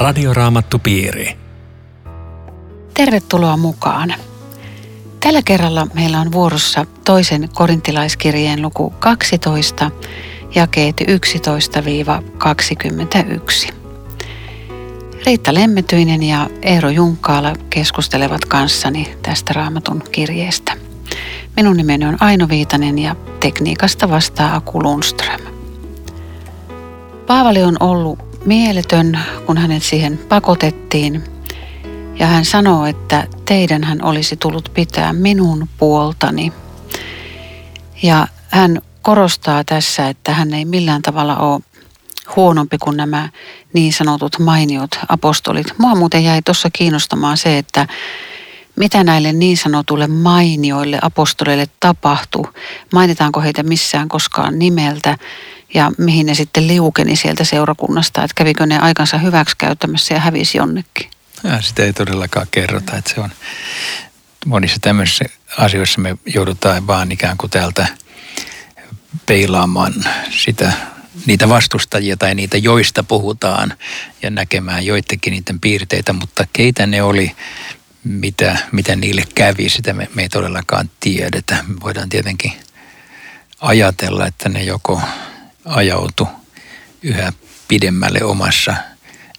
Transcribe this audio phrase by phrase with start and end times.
[0.00, 1.36] Radioraamattupiiri.
[2.94, 4.14] Tervetuloa mukaan.
[5.20, 9.90] Tällä kerralla meillä on vuorossa toisen korintilaiskirjeen luku 12,
[10.54, 11.04] jakeet 11-21.
[15.26, 20.72] Riitta Lemmetyinen ja Eero Junkaala keskustelevat kanssani tästä raamatun kirjeestä.
[21.56, 25.40] Minun nimeni on Aino Viitanen ja tekniikasta vastaa Aku Lundström.
[27.26, 31.24] Paavali on ollut mieletön, kun hänet siihen pakotettiin.
[32.18, 36.52] Ja hän sanoo, että teidän hän olisi tullut pitää minun puoltani.
[38.02, 41.60] Ja hän korostaa tässä, että hän ei millään tavalla ole
[42.36, 43.28] huonompi kuin nämä
[43.72, 45.78] niin sanotut mainiot apostolit.
[45.78, 47.86] Mua muuten jäi tuossa kiinnostamaan se, että
[48.76, 52.44] mitä näille niin sanotuille mainioille apostoleille tapahtui.
[52.92, 55.18] Mainitaanko heitä missään koskaan nimeltä
[55.74, 60.58] ja mihin ne sitten liukeni sieltä seurakunnasta, että kävikö ne aikansa hyväksi käyttämässä ja hävisi
[60.58, 61.10] jonnekin.
[61.44, 63.30] Ja sitä ei todellakaan kerrota, että se on
[64.46, 65.24] monissa tämmöisissä
[65.58, 67.88] asioissa me joudutaan vaan ikään kuin täältä
[69.26, 69.94] peilaamaan
[70.30, 70.72] sitä
[71.26, 73.74] niitä vastustajia tai niitä, joista puhutaan
[74.22, 77.36] ja näkemään joidenkin niiden piirteitä, mutta keitä ne oli,
[78.04, 81.64] mitä, mitä niille kävi, sitä me, me ei todellakaan tiedetä.
[81.66, 82.52] Me voidaan tietenkin
[83.60, 85.02] ajatella, että ne joko
[85.64, 86.28] ajautu
[87.02, 87.32] yhä
[87.68, 88.74] pidemmälle omassa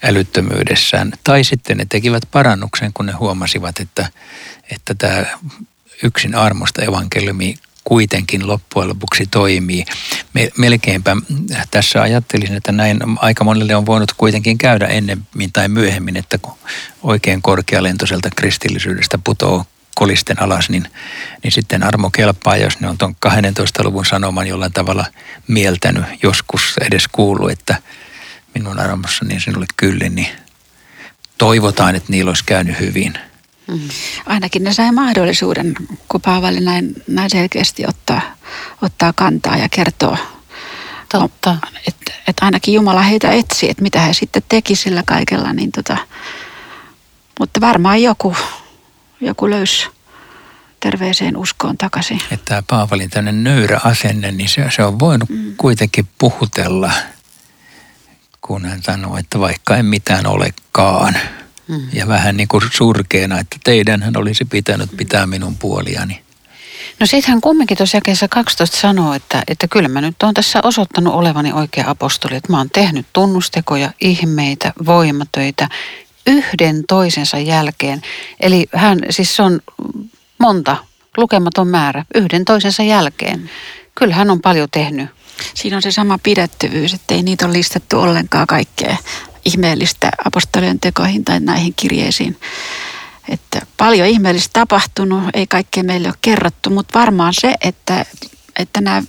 [0.03, 1.11] älyttömyydessään.
[1.23, 4.09] Tai sitten ne tekivät parannuksen, kun ne huomasivat, että,
[4.71, 5.25] että tämä
[6.03, 9.85] yksin armosta evankeliumi kuitenkin loppujen lopuksi toimii.
[10.57, 11.17] Melkeinpä
[11.71, 16.53] tässä ajattelisin, että näin aika monelle on voinut kuitenkin käydä ennemmin tai myöhemmin, että kun
[17.03, 20.87] oikein korkealentoiselta kristillisyydestä putoo kolisten alas, niin,
[21.43, 25.05] niin sitten armo kelpaa, jos ne on tuon 12 luvun sanoman jollain tavalla
[25.47, 27.75] mieltänyt, joskus edes kuullut, että
[28.53, 30.29] minun armossani sinulle kyllin, niin
[31.37, 33.13] toivotaan, että niillä olisi käynyt hyvin–
[33.67, 33.89] Mm.
[34.25, 35.73] Ainakin ne sai mahdollisuuden,
[36.07, 38.21] kun Paavali näin, näin selkeästi ottaa,
[38.81, 40.17] ottaa kantaa ja kertoo,
[41.11, 41.57] Totta.
[41.87, 45.53] Että, että ainakin Jumala heitä etsi, että mitä he sitten teki sillä kaikella.
[45.53, 45.97] Niin tota,
[47.39, 48.35] mutta varmaan joku,
[49.21, 49.87] joku löysi
[50.79, 52.21] terveeseen uskoon takaisin.
[52.31, 55.53] Että tämä Paavalin tämmöinen nöyrä asenne, niin se, se on voinut mm.
[55.57, 56.91] kuitenkin puhutella,
[58.41, 61.17] kun hän sanoo, että vaikka en mitään olekaan–
[61.71, 61.87] Mm.
[61.93, 66.21] Ja vähän niin kuin surkeena, että teidän hän olisi pitänyt pitää minun puoliani.
[66.99, 70.59] No sitten hän kumminkin tuossa jakeessa 12 sanoo, että, että kyllä mä nyt oon tässä
[70.63, 72.35] osoittanut olevani oikea apostoli.
[72.35, 75.69] Että mä oon tehnyt tunnustekoja, ihmeitä, voimatöitä
[76.27, 78.01] yhden toisensa jälkeen.
[78.39, 79.59] Eli hän siis on
[80.37, 80.77] monta,
[81.17, 83.49] lukematon määrä, yhden toisensa jälkeen.
[83.95, 85.09] Kyllä hän on paljon tehnyt.
[85.53, 88.97] Siinä on se sama pidettyvyys, että ei niitä ole listattu ollenkaan kaikkea
[89.45, 92.39] ihmeellistä apostolien tekoihin tai näihin kirjeisiin.
[93.29, 98.05] Että paljon ihmeellistä tapahtunut, ei kaikkea meille ole kerrottu, mutta varmaan se, että,
[98.59, 99.03] että nämä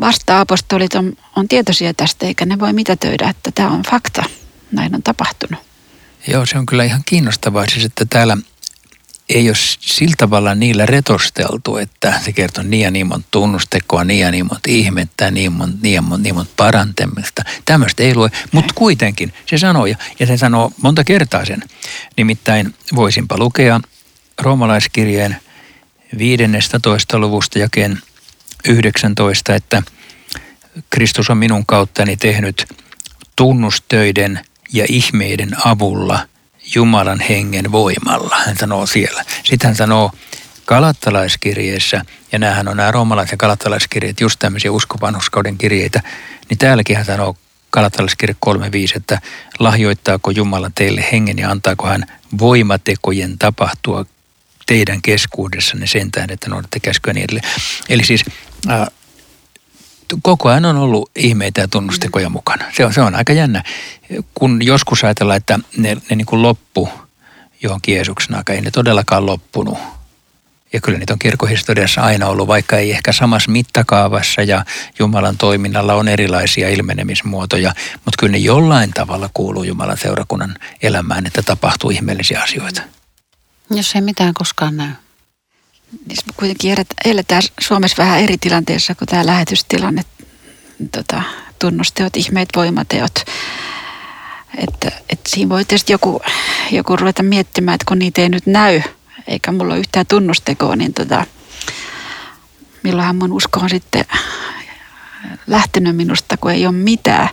[0.00, 4.24] vasta-apostolit on, on tietoisia tästä, eikä ne voi mitätöidä, että tämä on fakta.
[4.72, 5.65] Näin on tapahtunut.
[6.28, 7.66] Joo, se on kyllä ihan kiinnostavaa.
[7.66, 8.36] Siis, että täällä
[9.28, 14.20] ei ole sillä tavalla niillä retosteltu, että se kertoo niin ja niin monta tunnustekoa, niin
[14.20, 17.42] ja niin monta ihmettä, niin monta, niin monta, niin monta parantamista.
[17.64, 21.62] Tämmöistä ei lue, mutta kuitenkin se sanoo, ja, ja se sanoo monta kertaa sen.
[22.16, 23.80] Nimittäin voisinpa lukea
[24.38, 25.36] roomalaiskirjeen
[26.18, 27.18] 15.
[27.18, 27.98] luvusta jakeen
[28.68, 29.82] 19, että
[30.90, 32.66] Kristus on minun kauttani tehnyt
[33.36, 34.40] tunnustöiden
[34.72, 36.18] ja ihmeiden avulla–
[36.74, 39.24] Jumalan hengen voimalla, hän sanoo siellä.
[39.44, 40.12] Sitten hän sanoo
[40.64, 46.02] kalattalaiskirjeessä, ja näähän on nämä roomalaiset ja kalattalaiskirjeet, just tämmöisiä uskovanhuskauden kirjeitä,
[46.48, 47.36] niin täälläkin hän sanoo
[47.70, 48.60] kalattalaiskirje 3.5,
[48.96, 49.20] että
[49.58, 52.06] lahjoittaako Jumala teille hengen ja antaako hän
[52.38, 54.04] voimatekojen tapahtua
[54.66, 57.50] teidän keskuudessanne sen tähden, että noudatte käskyä niin edelleen.
[57.88, 58.24] Eli siis
[58.70, 58.86] äh,
[60.22, 62.64] koko ajan on ollut ihmeitä ja tunnustekoja mukana.
[62.76, 63.62] Se on, se on aika jännä.
[64.34, 66.88] Kun joskus ajatellaan, että ne, ne niin kuin loppu
[67.62, 69.78] johonkin Jeesuksen aika, ei ne todellakaan loppunut.
[70.72, 74.64] Ja kyllä niitä on kirkohistoriassa aina ollut, vaikka ei ehkä samassa mittakaavassa ja
[74.98, 81.42] Jumalan toiminnalla on erilaisia ilmenemismuotoja, mutta kyllä ne jollain tavalla kuuluu Jumalan seurakunnan elämään, että
[81.42, 82.82] tapahtuu ihmeellisiä asioita.
[83.70, 84.90] Jos ei mitään koskaan näy
[85.92, 86.74] niin kuitenkin
[87.04, 90.02] eletään Suomessa vähän eri tilanteessa kuin tämä lähetystilanne.
[90.92, 91.22] Tota,
[91.58, 93.14] tunnusteot, ihmeet, voimateot.
[94.58, 96.20] Että, että siinä voi tietysti joku,
[96.70, 98.82] joku ruveta miettimään, että kun niitä ei nyt näy,
[99.26, 101.26] eikä mulla ole yhtään tunnustekoa, niin tota,
[102.82, 104.04] milloinhan mun usko on sitten
[105.46, 107.28] lähtenyt minusta, kun ei ole mitään.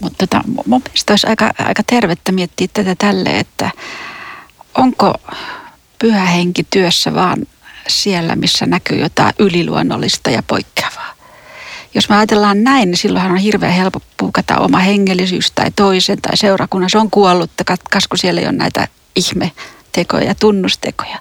[0.00, 3.70] Mutta tota, mun mielestä olisi aika, aika tervettä miettiä tätä tälle, että
[4.74, 5.14] onko
[6.04, 7.46] pyhä henki työssä vaan
[7.88, 11.14] siellä, missä näkyy jotain yliluonnollista ja poikkeavaa.
[11.94, 16.36] Jos me ajatellaan näin, niin silloinhan on hirveän helppo puukata oma hengellisyys tai toisen tai
[16.36, 16.90] seurakunnan.
[16.90, 21.18] Se on kuollut, katkasko siellä ei ole näitä ihmetekoja ja tunnustekoja.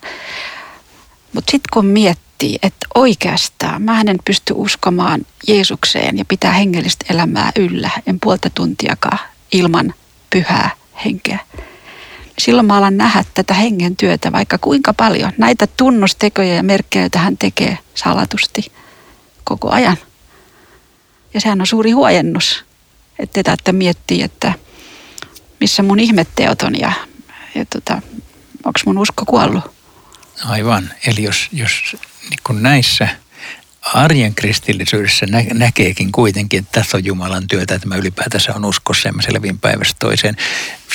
[1.33, 7.51] Mutta sitten kun miettii, että oikeastaan mä en pysty uskomaan Jeesukseen ja pitää hengellistä elämää
[7.55, 9.19] yllä, en puolta tuntiakaan
[9.51, 9.93] ilman
[10.29, 10.69] pyhää
[11.05, 11.39] henkeä.
[12.37, 15.31] Silloin mä alan nähdä tätä hengen työtä vaikka kuinka paljon.
[15.37, 18.71] Näitä tunnustekoja ja merkkejä, joita hän tekee salatusti
[19.43, 19.97] koko ajan.
[21.33, 22.65] Ja sehän on suuri huojennus,
[23.19, 24.53] että tätä miettii, että
[25.59, 26.91] missä mun ihmetteot on ja,
[27.55, 28.01] ja tota,
[28.65, 29.63] onko mun usko kuollut.
[30.45, 30.89] Aivan.
[31.07, 31.95] Eli jos, jos
[32.29, 33.07] niin näissä
[33.93, 39.09] arjen kristillisyydessä nä- näkeekin kuitenkin, että tässä on Jumalan työtä, että mä ylipäätänsä on uskossa
[39.09, 40.37] ja mä selvin päivästä toiseen.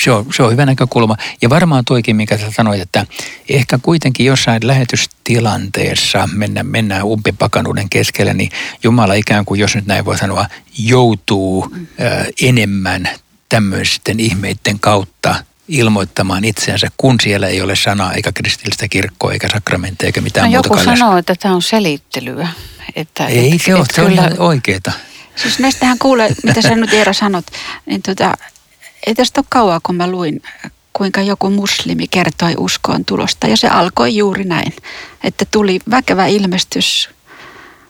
[0.03, 1.17] Se on, se on hyvä näkökulma.
[1.41, 3.05] Ja varmaan toikin, mikä sä sanoit, että
[3.49, 8.51] ehkä kuitenkin jossain lähetystilanteessa mennään, mennään umpipakanuuden keskelle, niin
[8.83, 10.45] Jumala ikään kuin, jos nyt näin voi sanoa,
[10.77, 13.09] joutuu ö, enemmän
[13.49, 15.35] tämmöisten ihmeiden kautta
[15.67, 20.57] ilmoittamaan itseänsä, kun siellä ei ole sanaa eikä kristillistä kirkkoa eikä sakramentteja eikä mitään no,
[20.57, 20.69] muuta.
[20.73, 22.47] Joku sanoo, että tämä on selittelyä.
[22.95, 24.91] Että, ei et, se ole, se on ihan oikeeta.
[25.35, 27.45] Siis näistähän kuulee, mitä sä nyt Eero sanot,
[27.85, 28.33] niin tota,
[29.07, 30.41] ei tästä ole kauaa, kun mä luin,
[30.93, 33.47] kuinka joku muslimi kertoi uskoon tulosta.
[33.47, 34.73] Ja se alkoi juuri näin,
[35.23, 37.09] että tuli väkevä ilmestys.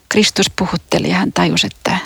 [0.10, 1.98] Kristus puhutteli ja hän tajusi, että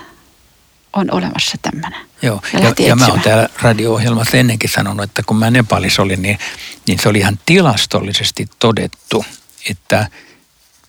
[0.93, 1.99] on olemassa tämmöinen.
[2.21, 6.21] Joo, ja, ja, ja mä oon täällä radio-ohjelmassa ennenkin sanonut, että kun mä Nepalissa olin,
[6.21, 6.39] niin,
[6.87, 9.25] niin se oli ihan tilastollisesti todettu,
[9.69, 10.07] että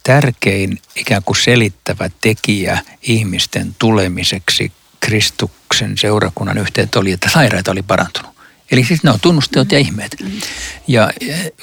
[0.04, 8.34] tärkein ikään kuin selittävä tekijä ihmisten tulemiseksi Kristuksen seurakunnan yhteen oli, että sairaita oli parantunut.
[8.70, 10.16] Eli siis ne on tunnusteot ja ihmeet.
[10.22, 10.30] Mm.
[10.88, 11.10] Ja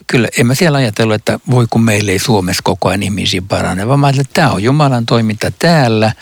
[0.08, 3.88] kyllä en mä siellä ajatellut, että voi kun meillä ei Suomessa koko ajan ihmisiä parane,
[3.88, 6.14] vaan mä ajattelin, että tämä on Jumalan toiminta täällä–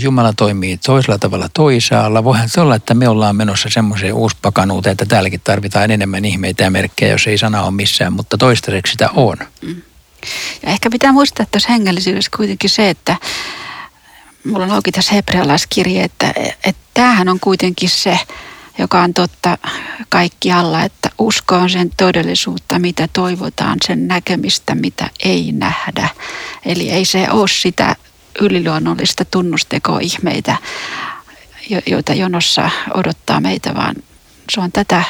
[0.00, 2.24] Jumala toimii toisella tavalla toisaalla.
[2.24, 6.70] Voihan se olla, että me ollaan menossa semmoiseen uuspakanuuteen, että täälläkin tarvitaan enemmän ihmeitä ja
[6.70, 9.36] merkkejä, jos ei sana ole missään, mutta toistaiseksi sitä on.
[9.62, 9.82] Mm.
[10.62, 13.16] Ja ehkä pitää muistaa tuossa hengellisyydessä kuitenkin se, että
[14.44, 16.32] mulla on auki tässä hebrealaiskirje, että,
[16.64, 18.18] että tämähän on kuitenkin se,
[18.78, 19.58] joka on totta
[20.08, 26.08] kaikkialla, että usko on sen todellisuutta, mitä toivotaan, sen näkemistä, mitä ei nähdä.
[26.64, 27.96] Eli ei se ole sitä
[28.40, 30.56] yliluonnollista tunnustekoihmeitä,
[31.86, 33.94] joita jonossa odottaa meitä, vaan
[34.50, 35.04] se on tätä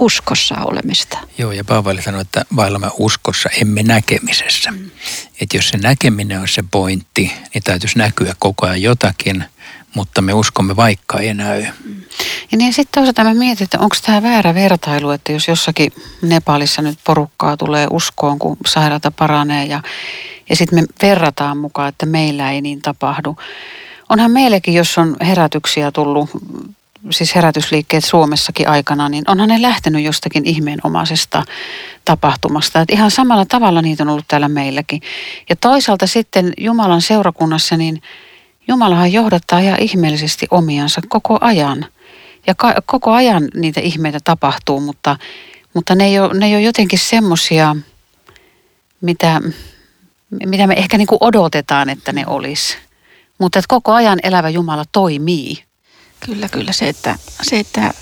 [0.00, 1.18] uskossa olemista.
[1.38, 4.70] Joo, ja Paavali sanoi, että vaillamme uskossa, emme näkemisessä.
[4.70, 4.90] Mm.
[5.40, 9.44] Että jos se näkeminen on se pointti, niin täytyisi näkyä koko ajan jotakin,
[9.94, 11.62] mutta me uskomme vaikka ei näy.
[11.84, 12.02] Mm.
[12.52, 15.92] Ja niin sitten toisaalta mä mietin, että onko tämä väärä vertailu, että jos jossakin
[16.22, 19.82] Nepalissa nyt porukkaa tulee uskoon, kun sairaata paranee ja
[20.50, 23.36] ja sitten me verrataan mukaan, että meillä ei niin tapahdu.
[24.08, 26.30] Onhan meillekin, jos on herätyksiä tullut,
[27.10, 31.42] siis herätysliikkeet Suomessakin aikana, niin onhan ne lähtenyt jostakin ihmeenomaisesta
[32.04, 32.80] tapahtumasta.
[32.80, 35.02] Että ihan samalla tavalla niitä on ollut täällä meilläkin.
[35.48, 38.02] Ja toisaalta sitten Jumalan seurakunnassa, niin
[38.68, 41.86] Jumalahan johdattaa ihan ihmeellisesti omiansa koko ajan.
[42.46, 45.16] Ja ka- koko ajan niitä ihmeitä tapahtuu, mutta,
[45.74, 47.76] mutta ne, ei ole, ne ei ole jotenkin semmoisia,
[49.00, 49.40] mitä
[50.46, 52.76] mitä me ehkä niin kuin odotetaan, että ne olisi.
[53.38, 55.69] Mutta että koko ajan elävä Jumala toimii.
[56.20, 56.72] Kyllä, kyllä.
[56.72, 57.94] Se, että, se, että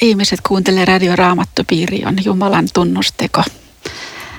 [0.00, 3.42] ihmiset kuuntelee radioraamattopiiri on Jumalan tunnusteko.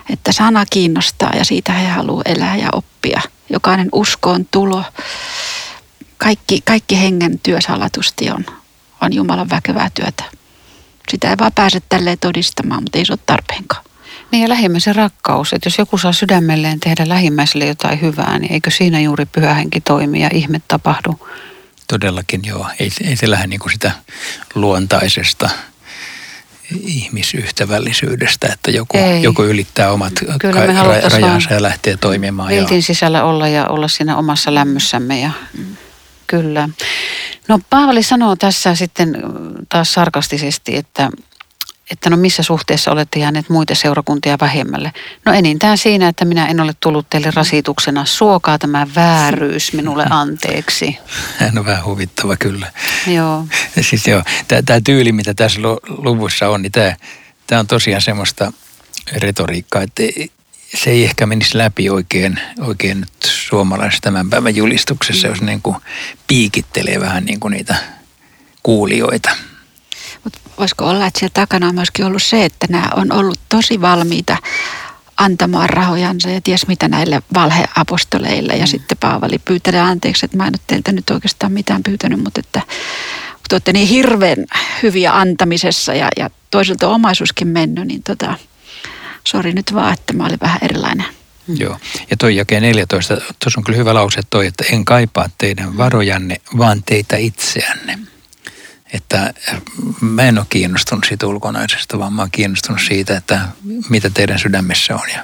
[0.10, 3.22] Että sana kiinnostaa ja siitä he haluavat elää ja oppia.
[3.50, 4.84] Jokainen uskoon tulo,
[6.18, 8.46] kaikki, kaikki hengen työsalatusti on,
[9.02, 10.24] on Jumalan väkevää työtä.
[11.12, 13.84] Sitä ei vaan pääse tälleen todistamaan, mutta ei se ole tarpeenkaan.
[14.32, 18.72] Niin ja lähimmäisen rakkaus, että jos joku saa sydämelleen tehdä lähimmäiselle jotain hyvää, niin eikö
[18.72, 21.20] siinä juuri pyhähenki toimi ja ihme tapahdu?
[21.88, 23.92] Todellakin joo, ei, ei se lähde niin kuin sitä
[24.56, 25.50] luontaisesta
[26.82, 32.50] ihmisyhtävällisyydestä, että joku, joku ylittää omat Kyllä ka- ra- rajansa ja lähtee toimimaan.
[32.50, 32.84] Viltin ja...
[32.84, 35.76] sisällä olla ja olla siinä omassa lämmössämme ja mm.
[36.28, 36.70] kyllä.
[37.48, 39.24] No Paavali sanoo tässä sitten
[39.70, 41.10] taas sarkastisesti, että
[41.92, 44.92] että no missä suhteessa olette jääneet muita seurakuntia vähemmälle.
[45.26, 48.06] No enintään siinä, että minä en ole tullut teille rasituksena.
[48.06, 50.98] Suokaa tämä vääryys minulle anteeksi.
[51.38, 52.72] Hän on vähän huvittava kyllä.
[53.08, 53.48] Joo.
[53.82, 54.24] Siis joo,
[54.66, 58.54] tämä tyyli, mitä tässä luvussa on, niin tämä, on tosiaan semmoista
[59.16, 60.04] retoriikkaa, että
[60.76, 65.32] se ei ehkä menisi läpi oikein, oikein nyt suomalaisessa tämän päivän julistuksessa, mm.
[65.32, 65.78] jos niin kuin
[66.28, 67.76] piikittelee vähän niin kuin niitä
[68.64, 69.30] kuulijoita.
[70.60, 74.38] Voisiko olla, että siellä takana on myöskin ollut se, että nämä on ollut tosi valmiita
[75.18, 78.54] antamaan rahojansa ja ties mitä näille valheapostoleille.
[78.54, 78.68] Ja mm.
[78.68, 82.62] sitten Paavali pyytelee anteeksi, että mä en ole teiltä nyt oikeastaan mitään pyytänyt, mutta että
[83.32, 84.46] kun te olette niin hirveän
[84.84, 88.36] hyviä antamisessa ja, ja toiselta omaisuuskin mennyt, niin tota,
[89.28, 91.06] sori nyt vaan, että mä olin vähän erilainen.
[91.48, 91.56] Mm.
[91.60, 91.78] Joo,
[92.10, 96.38] ja toi jakeen 14, tuossa on kyllä hyvä lause toi, että en kaipaa teidän varojanne,
[96.58, 98.00] vaan teitä itseänne.
[98.94, 99.34] Että
[100.02, 103.42] mä en ole kiinnostunut siitä ulkonaisesta, vaan mä oon kiinnostunut siitä, että
[103.90, 105.10] mitä teidän sydämessä on.
[105.14, 105.22] Ja,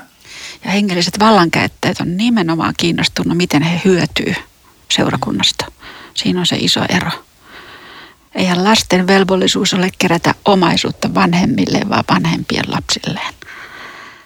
[0.65, 4.35] ja hengelliset vallankäyttäjät on nimenomaan kiinnostunut, miten he hyötyy
[4.91, 5.65] seurakunnasta.
[6.13, 7.11] Siinä on se iso ero.
[8.35, 13.33] Eihän lasten velvollisuus ole kerätä omaisuutta vanhemmille, vaan vanhempien lapsilleen.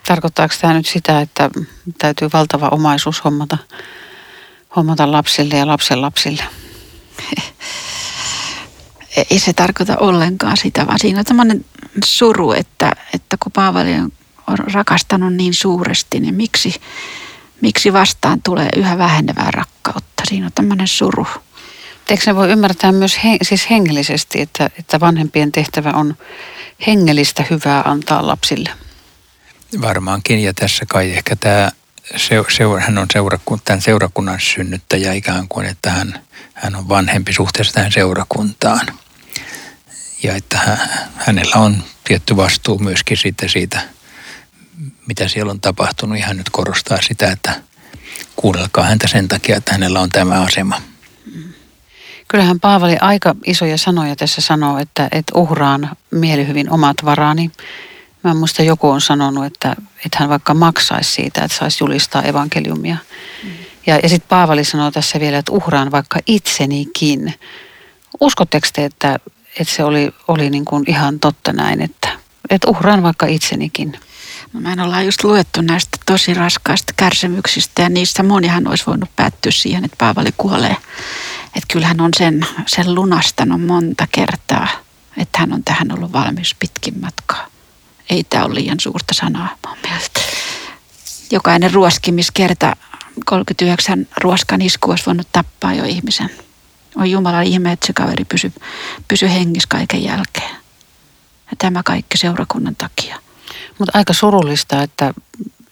[0.08, 1.50] Tarkoittaako tämä nyt sitä, että
[1.98, 3.58] täytyy valtava omaisuus hommata,
[4.76, 6.44] hommata lapsille ja lapsen lapsille?
[9.30, 11.66] Ei se tarkoita ollenkaan sitä, vaan siinä on tämmöinen
[12.06, 14.12] suru, että, että kun Paavali on
[14.74, 16.76] rakastanut niin suuresti, niin miksi,
[17.62, 20.24] miksi vastaan tulee yhä vähenevää rakkautta?
[20.28, 21.28] Siinä on tämmöinen suru.
[22.10, 26.18] Eikö ne voi ymmärtää myös he, siis hengellisesti, että, että vanhempien tehtävä on
[26.88, 28.70] hengellistä hyvää antaa lapsille?
[29.82, 31.72] Varmaankin, ja tässä kai ehkä tämä
[32.50, 36.20] seura, hän on seurakun, tämän seurakunnan synnyttäjä ikään kuin, että hän,
[36.54, 38.88] hän on vanhempi suhteessa tähän seurakuntaan.
[40.24, 40.78] Ja että hän,
[41.16, 43.82] hänellä on tietty vastuu myöskin siitä, siitä,
[45.08, 46.20] mitä siellä on tapahtunut.
[46.20, 47.62] Ja hän nyt korostaa sitä, että
[48.36, 50.82] kuunnelkaa häntä sen takia, että hänellä on tämä asema.
[52.28, 57.52] Kyllähän Paavali aika isoja sanoja tässä sanoo, että, että uhraan mielihyvin omat varani
[58.24, 59.76] Mä muista joku on sanonut, että,
[60.06, 62.98] että hän vaikka maksaisi siitä, että saisi julistaa evankeliumia.
[63.44, 63.50] Mm.
[63.88, 67.34] Ja, ja sitten Paavali sanoo tässä vielä, että uhraan vaikka itsenikin.
[68.20, 69.20] Uskotteko te, että,
[69.60, 72.10] että se oli, oli niin kuin ihan totta näin, että,
[72.50, 74.00] että uhraan vaikka itsenikin?
[74.54, 79.52] No en olla just luettu näistä tosi raskaista kärsimyksistä ja niissä monihan olisi voinut päättyä
[79.52, 80.78] siihen, että Paavali kuolee.
[81.46, 84.68] Että kyllähän on sen, sen lunastanut monta kertaa,
[85.18, 87.54] että hän on tähän ollut valmis pitkin matkaa
[88.10, 90.20] ei tämä ole liian suurta sanaa mun mielestä.
[91.32, 92.76] Jokainen ruoskimiskerta
[93.26, 96.30] 39 ruoskan isku olisi voinut tappaa jo ihmisen.
[96.96, 98.54] On Jumala ihme, että se kaveri pysy,
[99.08, 100.56] pysy hengissä kaiken jälkeen.
[101.52, 103.20] Ja tämä kaikki seurakunnan takia.
[103.80, 105.14] Mutta aika surullista, että,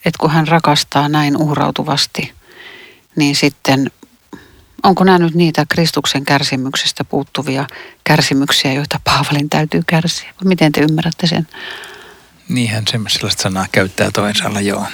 [0.05, 2.33] että kun hän rakastaa näin uhrautuvasti,
[3.15, 3.91] niin sitten
[4.83, 7.67] onko nämä nyt niitä Kristuksen kärsimyksestä puuttuvia
[8.03, 10.33] kärsimyksiä, joita Paavalin täytyy kärsiä?
[10.43, 11.47] Miten te ymmärrätte sen?
[12.49, 14.85] Niinhän sellaista sanaa käyttää toisaalla joo,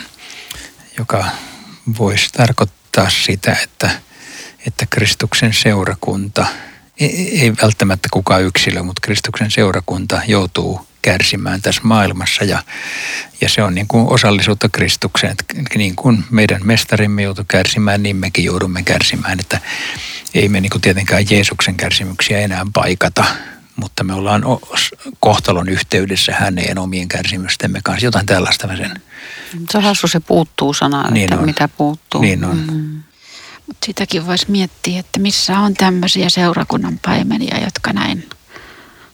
[0.97, 1.25] joka
[1.99, 3.89] voisi tarkoittaa sitä, että,
[4.67, 6.45] että Kristuksen seurakunta,
[6.99, 12.63] ei, ei välttämättä kukaan yksilö, mutta Kristuksen seurakunta joutuu kärsimään tässä maailmassa ja,
[13.41, 15.31] ja se on niin kuin osallisuutta Kristukseen.
[15.31, 19.59] Että niin kuin meidän mestarimme joutuu kärsimään, niin mekin joudumme kärsimään, että
[20.33, 23.25] ei me niin kuin tietenkään Jeesuksen kärsimyksiä enää paikata,
[23.75, 24.43] mutta me ollaan
[25.19, 28.05] kohtalon yhteydessä häneen omien kärsimystemme kanssa.
[28.05, 29.01] Jotain tällaista mä sen.
[29.69, 31.45] Se on hassu, se puuttuu sana, niin että on.
[31.45, 32.21] mitä puuttuu.
[32.21, 32.63] Niin on.
[32.71, 33.03] Mm.
[33.67, 38.29] Mutta sitäkin voisi miettiä, että missä on tämmöisiä seurakunnan paimenia, jotka näin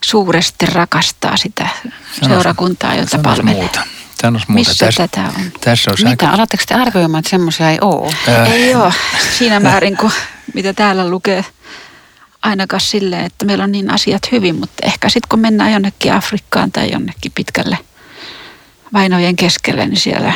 [0.03, 3.53] suuresti rakastaa sitä Sanois, seurakuntaa, jota palvelee.
[3.53, 3.81] Muuta.
[4.23, 4.45] Muuta.
[4.47, 5.51] Missä tässä, tätä on?
[5.61, 6.09] Tässä on Mitä?
[6.09, 6.29] Aika...
[6.29, 8.13] Alatteko te arvioimaan, että semmoisia ei ole?
[8.29, 8.51] Äh.
[8.51, 8.93] Ei ole.
[9.37, 10.13] Siinä määrin kuin
[10.53, 11.45] mitä täällä lukee
[12.41, 16.71] ainakaan silleen, että meillä on niin asiat hyvin, mutta ehkä sitten kun mennään jonnekin Afrikkaan
[16.71, 17.77] tai jonnekin pitkälle
[18.93, 20.33] vainojen keskelle, niin siellä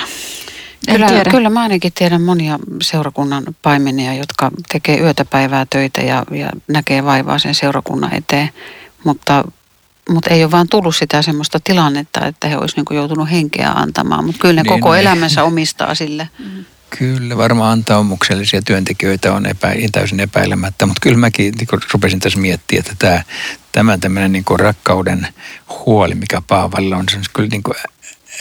[0.92, 1.30] Kyllä, tiedä.
[1.32, 7.04] kyllä mä ainakin tiedän monia seurakunnan paimenia, jotka tekee yötä päivää töitä ja, ja näkee
[7.04, 8.50] vaivaa sen seurakunnan eteen,
[9.04, 9.44] mutta,
[10.10, 14.26] mutta ei ole vaan tullut sitä semmoista tilannetta, että he olisivat niin joutunut henkeä antamaan,
[14.26, 16.30] mutta kyllä ne niin, koko no, elämänsä omistaa sille.
[16.40, 16.66] Mm.
[17.00, 22.80] Kyllä, varmaan antaumuksellisia työntekijöitä on epä, täysin epäilemättä, mutta kyllä mäkin niin rupesin tässä miettimään,
[22.80, 23.24] että tämä,
[23.72, 25.28] tämä tämmöinen niin rakkauden
[25.70, 27.64] huoli, mikä Paavalilla on, se on kyllä niin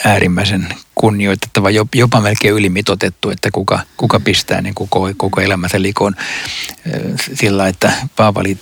[0.05, 6.17] äärimmäisen kunnioitettava, jopa melkein ylimitotettu, että kuka, kuka pistää niin koko, koko elämänsä likoon.
[7.35, 8.59] Sillä, että Paavali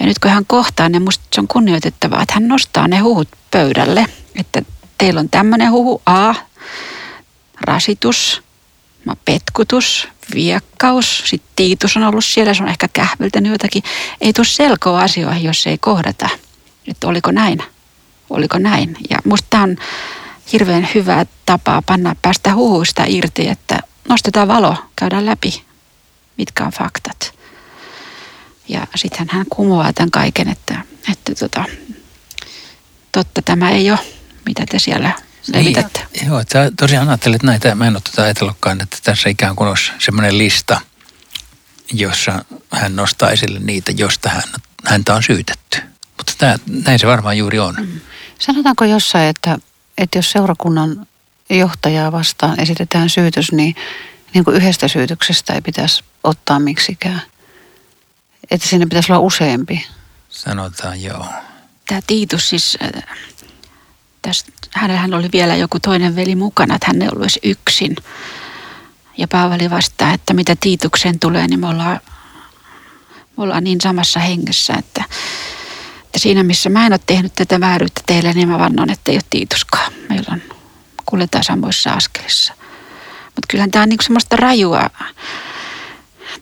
[0.00, 3.28] ja nyt kun hän kohtaa ne, musta se on kunnioitettavaa, että hän nostaa ne huhut
[3.50, 4.62] pöydälle, että
[4.98, 6.02] teillä on tämmöinen huhu.
[6.06, 6.34] A,
[7.60, 8.42] rasitus,
[9.24, 13.82] petkutus, viekkaus, sitten tiitus on ollut siellä, se on ehkä kähveltänyt jotakin.
[14.20, 16.28] Ei tule selkoa asioihin, jos ei kohdata,
[16.88, 17.62] että oliko näin,
[18.30, 18.96] oliko näin.
[19.10, 19.76] Ja musta tämä on
[20.52, 23.78] hirveän hyvä tapa panna päästä huhuista irti, että
[24.08, 25.64] nostetaan valo, käydään läpi,
[26.38, 27.38] mitkä on faktat.
[28.68, 30.80] Ja sitten hän kumoaa tämän kaiken, että,
[31.12, 31.64] että tota,
[33.12, 33.98] totta tämä ei ole,
[34.48, 35.12] mitä te siellä
[35.52, 36.06] levitätte.
[36.14, 39.68] Niin, joo, että tosiaan ajattelet näitä, mä en ole tätä ajatellutkaan, että tässä ikään kuin
[39.68, 40.80] olisi semmoinen lista,
[41.92, 44.42] jossa hän nostaa esille niitä, josta hän,
[44.84, 45.78] häntä on syytetty.
[46.16, 47.74] Mutta tämä, näin se varmaan juuri on.
[47.78, 48.00] Mm.
[48.38, 49.58] Sanotaanko jossain, että
[49.98, 51.06] että jos seurakunnan
[51.50, 53.76] johtajaa vastaan esitetään syytös, niin,
[54.34, 57.22] niin kuin yhdestä syytöksestä ei pitäisi ottaa miksikään.
[58.50, 59.86] Että sinne pitäisi olla useampi.
[60.28, 61.26] Sanotaan joo.
[61.86, 63.02] Tämä Tiitus siis, äh,
[64.22, 67.96] tästä, hänellähän oli vielä joku toinen veli mukana, että hän ei ollut edes yksin.
[69.18, 72.00] Ja Paavali vastaa, että mitä Tiitukseen tulee, niin me ollaan,
[73.36, 75.04] me ollaan niin samassa hengessä, että
[76.04, 79.16] että siinä missä mä en ole tehnyt tätä vääryyttä teille, niin mä vannon, että ei
[79.16, 79.92] ole Tiituskaan.
[80.08, 80.42] Meillä on,
[81.06, 82.52] kuljetaan samoissa askelissa.
[83.24, 84.90] Mutta kyllähän tämä on niinku semmoista rajua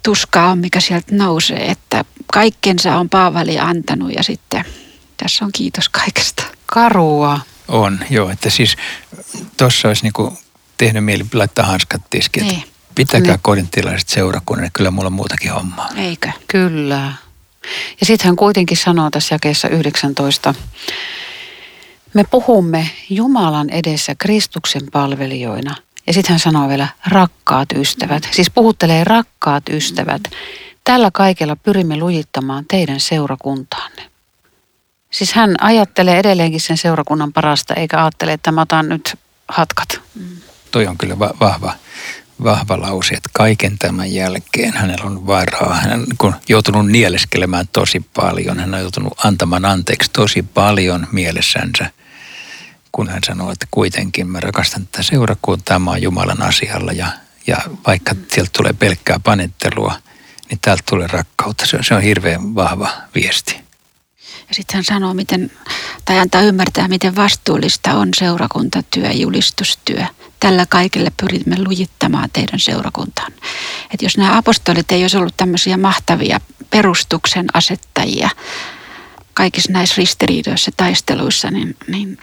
[0.02, 4.64] tuskaa on, mikä sieltä nousee, että kaikkensa on Paavali antanut ja sitten
[5.16, 6.42] tässä on kiitos kaikesta.
[6.66, 7.40] Karua.
[7.68, 8.76] On, joo, että siis
[9.56, 10.38] tuossa olisi niinku
[10.78, 12.46] tehnyt mieli laittaa hanskat tiskiin.
[12.46, 12.64] Niin.
[12.94, 13.42] Pitäkää niin.
[13.42, 15.88] kodintilaiset seurakunnan, kyllä mulla on muutakin hommaa.
[15.96, 16.30] Eikö?
[16.48, 17.12] Kyllä.
[18.00, 20.54] Ja sitten hän kuitenkin sanoo tässä jakeessa 19,
[22.14, 25.76] me puhumme Jumalan edessä Kristuksen palvelijoina.
[26.06, 28.28] Ja sitten hän sanoo vielä rakkaat ystävät.
[28.30, 30.22] Siis puhuttelee rakkaat ystävät.
[30.84, 34.02] Tällä kaikella pyrimme lujittamaan teidän seurakuntaanne.
[35.10, 40.00] Siis hän ajattelee edelleenkin sen seurakunnan parasta, eikä ajattele, että mä otan nyt hatkat.
[40.14, 40.36] Mm.
[40.70, 41.72] Toi on kyllä va- vahva,
[42.44, 45.74] vahva lause, että kaiken tämän jälkeen hänellä on varaa.
[45.74, 48.60] Hän on kun joutunut nieleskelemään tosi paljon.
[48.60, 51.90] Hän on joutunut antamaan anteeksi tosi paljon mielessänsä,
[52.92, 57.06] kun hän sanoo, että kuitenkin mä rakastan tätä seurakuntaa, mä oon Jumalan asialla ja,
[57.46, 59.94] ja vaikka sieltä tulee pelkkää panettelua,
[60.50, 61.66] niin täältä tulee rakkautta.
[61.66, 63.65] Se on, se on hirveän vahva viesti.
[64.48, 65.50] Ja sitten hän sanoo, miten,
[66.04, 70.04] tai antaa ymmärtää, miten vastuullista on seurakuntatyö, julistustyö.
[70.40, 73.32] Tällä kaikille pyrimme lujittamaan teidän seurakuntaan.
[73.90, 78.30] Että jos nämä apostolit ei olisi ollut tämmöisiä mahtavia perustuksen asettajia
[79.34, 82.18] kaikissa näissä ristiriidoissa taisteluissa, niin, niin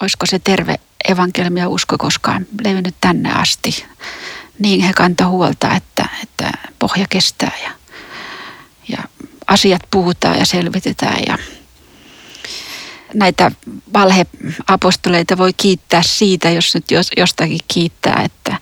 [0.00, 0.74] olisiko se terve
[1.08, 3.84] evankelmia usko koskaan levinnyt tänne asti.
[4.58, 7.70] Niin he kantoi huolta, että, että pohja kestää ja,
[9.46, 11.38] asiat puhutaan ja selvitetään ja
[13.14, 13.50] näitä
[13.92, 16.84] valheapostoleita voi kiittää siitä, jos nyt
[17.16, 18.58] jostakin kiittää, että,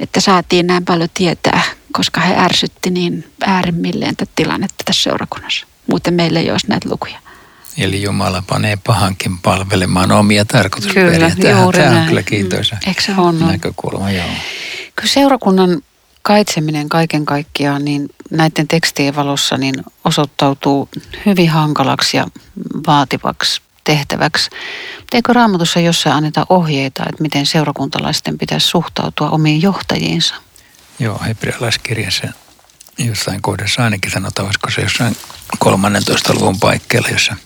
[0.00, 5.66] että saatiin näin paljon tietää, koska he ärsytti niin äärimmilleen tätä tilannetta tässä seurakunnassa.
[5.86, 7.18] Muuten meillä ei olisi näitä lukuja.
[7.78, 11.18] Eli Jumala panee pahankin palvelemaan omia tarkoitusperiä.
[11.18, 12.88] Tämä, tämä on kyllä kiintoisa mm.
[12.88, 13.38] Eikö se on?
[13.38, 14.10] näkökulma.
[14.10, 14.26] Joo.
[14.96, 15.82] Kyllä seurakunnan
[16.22, 20.88] kaitseminen kaiken kaikkiaan niin näiden tekstien valossa niin osoittautuu
[21.26, 22.26] hyvin hankalaksi ja
[22.86, 24.50] vaativaksi tehtäväksi.
[25.12, 30.34] Eikö raamatussa jossain anneta ohjeita, että miten seurakuntalaisten pitäisi suhtautua omiin johtajiinsa?
[30.98, 32.28] Joo, hebrealaiskirjassa
[32.98, 35.16] jossain kohdassa ainakin sanotaan, olisiko se jossain
[35.58, 36.34] 13.
[36.34, 37.36] luvun paikkeilla, jossa,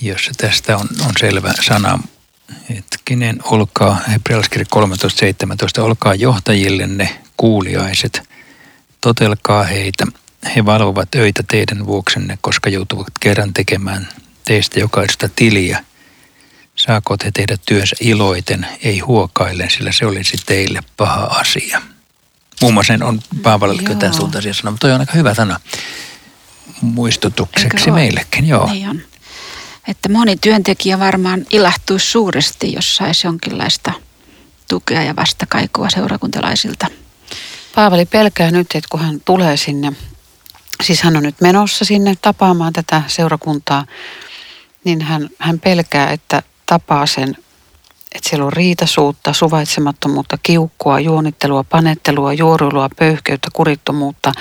[0.00, 1.98] jossa tästä on, on selvä sana.
[2.68, 4.66] Hetkinen, olkaa, hebrealaiskirja
[5.78, 8.28] 13.17, olkaa johtajillenne kuuliaiset,
[9.00, 10.06] totelkaa heitä.
[10.56, 14.08] He valvovat öitä teidän vuoksenne, koska joutuvat kerran tekemään
[14.44, 15.84] teistä jokaista tiliä.
[16.76, 21.82] Saako he tehdä työnsä iloiten, ei huokaillen, sillä se olisi teille paha asia.
[22.60, 25.60] Muun muassa on Paavalle tämän suuntaisia sanoa, mutta toi on aika hyvä sana
[26.80, 28.48] muistutukseksi meillekin.
[28.48, 28.72] Joo.
[28.72, 29.00] Niin on.
[29.88, 33.92] Että moni työntekijä varmaan ilahtuisi suuresti, jos saisi jonkinlaista
[34.68, 36.86] tukea ja vastakaikua seurakuntalaisilta.
[37.78, 39.92] Paavali pelkää nyt, että kun hän tulee sinne,
[40.82, 43.86] siis hän on nyt menossa sinne tapaamaan tätä seurakuntaa,
[44.84, 47.36] niin hän, hän pelkää, että tapaa sen,
[48.14, 54.32] että siellä on riitasuutta, suvaitsemattomuutta, kiukkua, juonittelua, panettelua, juoruilua, pöyhkeyttä, kurittomuutta.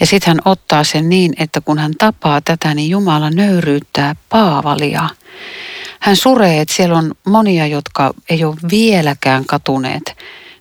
[0.00, 5.08] Ja sitten hän ottaa sen niin, että kun hän tapaa tätä, niin Jumala nöyryyttää Paavalia.
[6.00, 10.16] Hän suree, että siellä on monia, jotka ei ole vieläkään katuneet.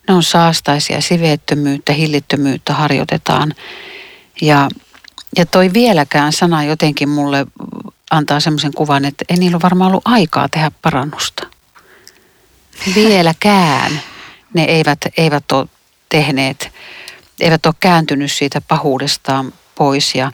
[0.07, 3.53] Ne on saastaisia, siveettömyyttä, hillittömyyttä harjoitetaan.
[4.41, 4.69] Ja,
[5.37, 7.45] ja toi vieläkään sana jotenkin mulle
[8.11, 11.47] antaa semmoisen kuvan, että ei niillä ole varmaan ollut aikaa tehdä parannusta.
[12.95, 14.01] Vieläkään
[14.53, 15.67] ne eivät, eivät ole
[16.09, 16.71] tehneet,
[17.39, 20.15] eivät ole kääntynyt siitä pahuudestaan pois.
[20.15, 20.31] Ja,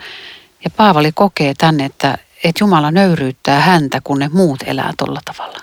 [0.63, 5.59] ja Paavali kokee tänne, että, että Jumala nöyryyttää häntä, kun ne muut elää tuolla tavalla.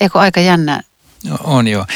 [0.00, 0.82] Eikö aika jännä
[1.24, 1.86] No, on jo.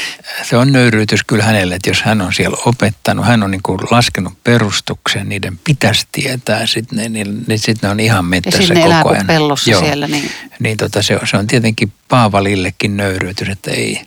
[0.43, 3.79] Se on nöyryytys kyllä hänelle, että jos hän on siellä opettanut, hän on niin kuin
[3.91, 8.67] laskenut perustuksen, niiden pitäisi tietää, sitten ne, niin, niin sit ne on ihan mettässä ja
[8.75, 9.27] koko elää ajan.
[9.27, 9.81] pellossa Joo.
[9.81, 10.07] siellä.
[10.07, 14.01] Niin, niin tota, se, se on tietenkin Paavalillekin nöyryytys, että ei,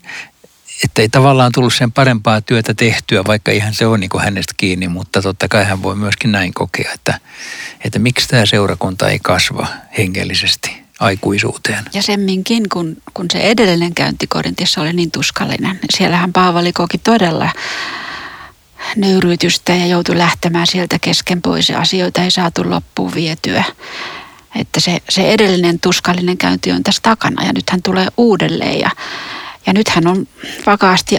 [0.85, 4.55] että ei tavallaan tullut sen parempaa työtä tehtyä, vaikka ihan se on niin kuin hänestä
[4.57, 7.21] kiinni, mutta totta kai hän voi myöskin näin kokea, että,
[7.85, 9.67] että miksi tämä seurakunta ei kasva
[9.99, 11.85] hengellisesti aikuisuuteen.
[11.95, 16.99] Ja semminkin, kun, kun se edellinen käynti Korintissa oli niin tuskallinen, niin siellähän Paavali koki
[16.99, 17.53] todella
[18.97, 23.65] nöyryytystä ja joutui lähtemään sieltä kesken pois ja asioita ei saatu loppuun vietyä.
[24.57, 28.91] Että se, se edellinen tuskallinen käynti on tässä takana ja nyt hän tulee uudelleen ja,
[29.67, 30.29] ja nyt hän on
[30.67, 31.17] vakaasti,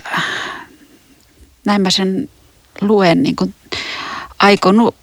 [1.65, 2.29] näin mä sen
[2.81, 3.55] luen, niin kuin
[4.39, 4.95] aikonut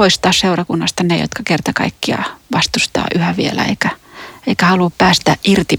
[0.00, 3.90] poistaa seurakunnasta ne, jotka kerta kaikkia vastustaa yhä vielä eikä,
[4.46, 5.78] eikä halua päästä irti.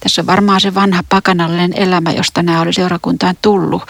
[0.00, 3.82] Tässä on varmaan se vanha pakanallinen elämä, josta nämä oli seurakuntaan tullut.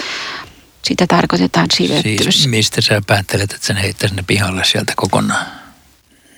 [0.83, 2.35] Sitä tarkoitetaan sivettyys.
[2.35, 5.47] Siis mistä sä päättelet, että sen heittäisi ne pihalle sieltä kokonaan?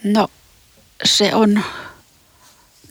[0.04, 0.28] No
[1.04, 1.64] se on,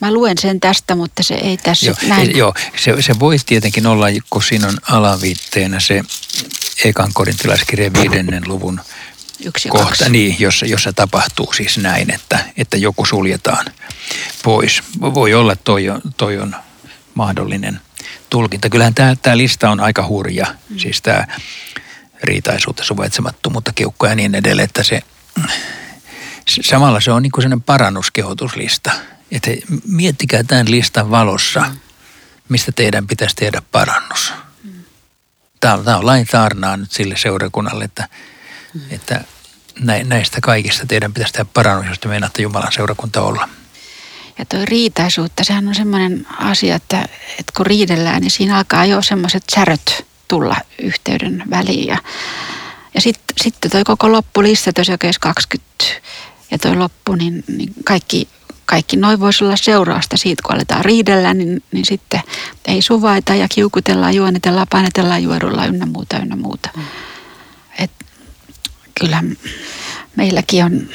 [0.02, 2.38] mä luen sen tästä, mutta se ei tässä joo, näin.
[2.38, 6.04] Joo, se, se voi tietenkin olla, kun siinä on alaviitteenä se
[6.86, 8.82] ekan korintilaiskirjan viidennen luvun
[9.46, 10.10] Yksi kohta, kaksi.
[10.10, 13.66] niin, jossa, jossa tapahtuu siis näin, että, että joku suljetaan
[14.44, 14.84] pois.
[15.02, 16.56] Voi olla, että toi on, toi on
[17.14, 17.82] mahdollinen
[18.30, 18.70] tulkinta.
[18.70, 20.80] Kyllähän tämä, tämä lista on aika hurja, mm.
[20.80, 21.28] siis tämä
[22.24, 25.02] riitaisuutta, suvaitsemattomuutta, kiukkoja ja niin edelleen, että se,
[26.62, 28.92] samalla se on niin kuin sellainen parannuskehotuslista.
[29.32, 29.52] Että
[29.88, 31.78] miettikää tämän listan valossa, mm.
[32.50, 34.34] mistä teidän pitäisi tehdä parannus.
[34.64, 34.72] Mm.
[35.60, 38.10] Tämä on, tämä on lain saarnaa nyt sille seurakunnalle, että
[38.74, 38.82] Mm.
[38.90, 39.24] Että
[40.04, 43.50] näistä kaikista teidän pitäisi tehdä parannus, jos te meinaatte Jumalan seurakunta olla.
[44.40, 47.02] Ja tuo riitaisuutta, sehän on semmoinen asia, että,
[47.40, 51.88] että kun riidellään, niin siinä alkaa jo semmoiset säröt tulla yhteyden väliin.
[51.88, 51.98] Ja,
[52.94, 55.74] ja sitten sit toi koko loppulista, jakeessa 20
[56.52, 58.28] ja toi loppu, niin, niin kaikki,
[58.66, 62.22] kaikki noin voisi olla seurausta siitä, kun aletaan riidellä, niin, niin sitten
[62.66, 66.70] ei suvaita ja kiukutellaan, juonitellaan, painetellaan, juorulla ynnä muuta, ynnä muuta.
[66.76, 66.84] Mm
[69.00, 69.24] kyllä
[70.16, 70.90] meilläkin on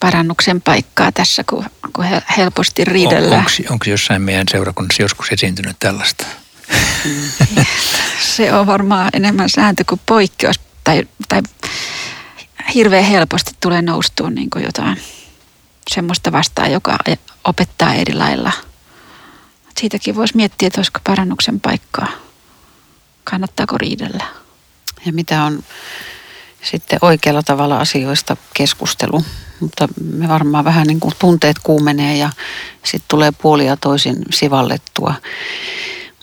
[0.00, 2.04] parannuksen paikkaa tässä, kun, kun
[2.36, 3.46] helposti riidellään.
[3.60, 6.26] On, onko jossain meidän seurakunnassa joskus esiintynyt tällaista?
[8.36, 10.60] Se on varmaan enemmän sääntö kuin poikkeus.
[10.84, 11.42] Tai, tai
[12.74, 15.02] hirveän helposti tulee noustuun niin kuin jotain
[15.90, 16.98] semmoista vastaan, joka
[17.44, 18.52] opettaa eri lailla.
[19.80, 22.08] Siitäkin voisi miettiä, että olisiko parannuksen paikkaa.
[23.24, 24.24] Kannattaako riidellä?
[25.06, 25.64] Ja mitä on
[26.62, 29.24] sitten oikealla tavalla asioista keskustelu.
[29.60, 32.30] Mutta me varmaan vähän niin kuin tunteet kuumenee ja
[32.84, 35.14] sitten tulee puolia toisin sivallettua.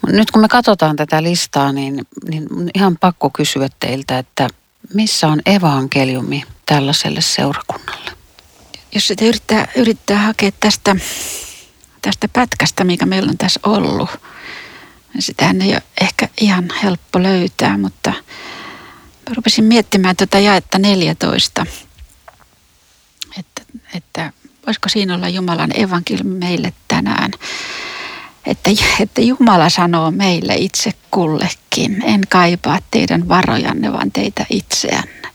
[0.08, 4.48] Nyt kun me katsotaan tätä listaa, niin, niin ihan pakko kysyä teiltä, että
[4.94, 8.16] missä on evankeliumi tällaiselle seurakunnalle?
[8.96, 10.96] jos sitä yrittää, yrittää hakea tästä,
[12.02, 14.10] tästä pätkästä, mikä meillä on tässä ollut,
[15.14, 18.14] niin sitä ei ole ehkä ihan helppo löytää, mutta
[19.36, 21.66] rupesin miettimään tuota jaetta 14,
[23.40, 23.62] että,
[23.94, 24.32] että
[24.66, 27.32] voisiko siinä olla Jumalan evankeliumi meille tänään.
[28.46, 35.28] Että, että Jumala sanoo meille itse kullekin, en kaipaa teidän varojanne, vaan teitä itseänne.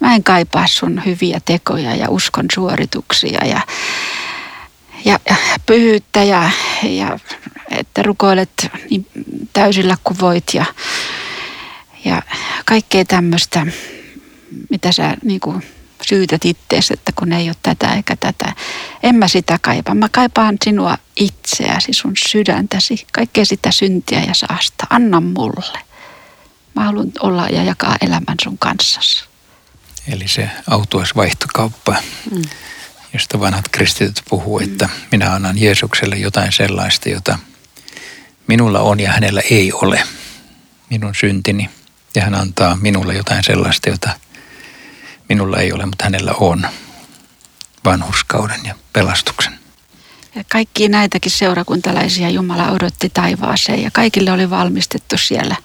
[0.00, 3.60] Mä en kaipaa sun hyviä tekoja ja uskon suorituksia ja,
[5.04, 5.36] ja, ja
[5.66, 6.50] pyhyyttä ja,
[6.82, 7.18] ja
[7.70, 9.06] että rukoilet niin
[9.52, 10.64] täysillä kuin voit ja,
[12.06, 12.22] ja
[12.64, 13.66] kaikkea tämmöistä,
[14.70, 15.62] mitä sä niin kuin
[16.02, 18.52] syytät ittees, että kun ei ole tätä eikä tätä.
[19.02, 19.94] En mä sitä kaipaa.
[19.94, 24.86] Mä kaipaan sinua itseäsi, sun sydäntäsi, kaikkea sitä syntiä ja saasta.
[24.90, 25.78] Anna mulle.
[26.74, 29.24] Mä haluan olla ja jakaa elämän sun kanssasi.
[30.08, 31.96] Eli se autuaisvaihtokauppa,
[32.30, 32.42] mm.
[33.12, 34.92] josta vanhat kristityt puhuu, että mm.
[35.10, 37.38] minä annan Jeesukselle jotain sellaista, jota
[38.46, 40.02] minulla on ja hänellä ei ole.
[40.90, 41.70] Minun syntini.
[42.16, 44.10] Ja hän antaa minulle jotain sellaista, jota
[45.28, 46.66] minulla ei ole, mutta hänellä on.
[47.84, 49.58] Vanhuskauden ja pelastuksen.
[50.34, 55.56] Ja kaikki näitäkin seurakuntalaisia Jumala odotti taivaaseen ja kaikille oli valmistettu siellä,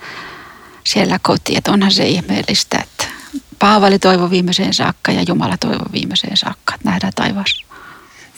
[0.83, 1.57] siellä koti.
[1.57, 3.05] Että onhan se ihmeellistä, että
[3.59, 7.65] Paavali toivo viimeiseen saakka ja Jumala toivo viimeiseen saakka, että nähdään taivaassa.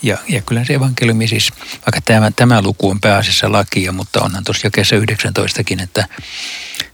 [0.03, 4.43] Ja, ja kyllä se evankeliumi siis, vaikka tämä, tämä luku on pääasiassa lakia, mutta onhan
[4.43, 6.07] tuossa jakeessa 19kin, että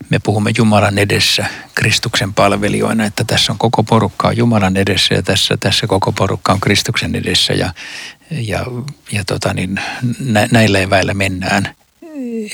[0.10, 1.46] me puhumme Jumalan edessä
[1.76, 6.54] Kristuksen palvelijoina, että tässä on koko porukka on Jumalan edessä ja tässä, tässä koko porukka
[6.54, 7.74] on Kristuksen edessä ja,
[8.32, 8.66] ja,
[9.12, 9.82] ja tota niin,
[10.20, 11.76] nä, näillä eväillä mennään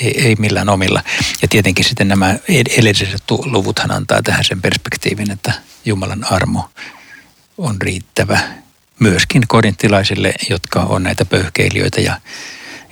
[0.01, 1.03] ei, ei millään omilla.
[1.41, 2.35] Ja tietenkin sitten nämä
[2.77, 5.53] edelliset luvuthan antaa tähän sen perspektiivin, että
[5.85, 6.69] Jumalan armo
[7.57, 8.39] on riittävä
[8.99, 12.19] myöskin korinttilaisille, jotka on näitä pöyhkeilijöitä ja,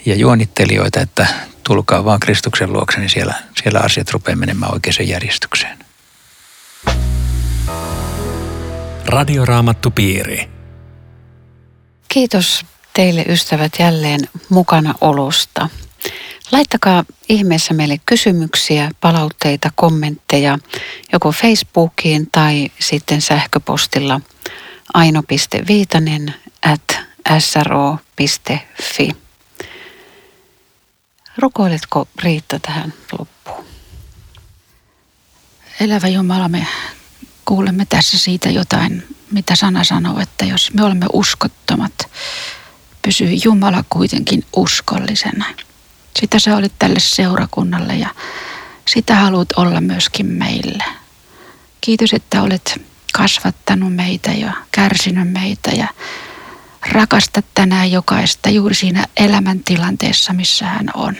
[0.06, 1.28] ja juonittelijoita, että
[1.64, 5.78] tulkaa vaan Kristuksen luokse, niin siellä, siellä asiat rupeaa menemään oikeaan järjestykseen.
[9.06, 10.50] Radioraamattu piiri.
[12.08, 15.70] Kiitos teille ystävät jälleen mukana olosta.
[16.52, 20.58] Laittakaa ihmeessä meille kysymyksiä, palautteita, kommentteja
[21.14, 24.22] joko Facebookiin tai sitten sähköpostilla
[24.94, 26.34] aino.viitanen
[26.66, 27.00] at
[27.40, 29.23] sro.fi.
[31.38, 33.66] Rukoiletko Riitta tähän loppuun?
[35.80, 36.68] Elävä Jumala, me
[37.46, 41.94] kuulemme tässä siitä jotain, mitä sana sanoo, että jos me olemme uskottomat,
[43.02, 45.46] pysyy Jumala kuitenkin uskollisena.
[46.20, 48.10] Sitä sä olit tälle seurakunnalle ja
[48.88, 50.84] sitä haluat olla myöskin meille.
[51.82, 52.82] Kiitos, että olet
[53.14, 55.88] kasvattanut meitä ja kärsinyt meitä ja
[56.92, 61.16] rakasta tänään jokaista juuri siinä elämäntilanteessa, missä hän on.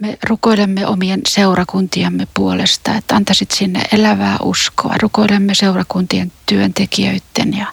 [0.00, 4.94] Me rukoilemme omien seurakuntiamme puolesta, että antaisit sinne elävää uskoa.
[5.02, 7.66] Rukoilemme seurakuntien työntekijöiden ja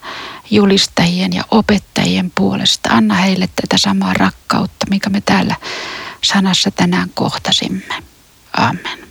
[0.51, 2.89] julistajien ja opettajien puolesta.
[2.89, 5.55] Anna heille tätä samaa rakkautta, mikä me täällä
[6.23, 8.03] sanassa tänään kohtasimme.
[8.57, 9.10] Amen.